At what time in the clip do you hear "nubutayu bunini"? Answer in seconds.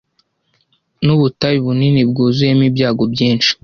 1.03-1.99